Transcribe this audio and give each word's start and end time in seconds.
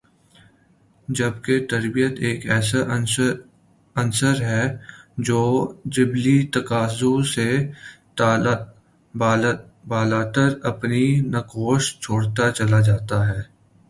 جبکہ 1.07 1.65
تربیت 1.69 2.13
ایک 2.19 2.45
ایسا 2.49 2.79
عنصر 3.95 4.41
ہے 4.41 4.63
جو 5.19 5.41
جبلی 5.87 6.37
تقاضوں 6.53 7.21
سے 7.33 7.49
بالاتر 9.83 10.49
اپنے 10.63 11.05
نقوش 11.29 11.97
چھوڑتا 11.99 12.51
چلا 12.51 12.79
جاتا 12.81 13.27
ہے 13.27 13.41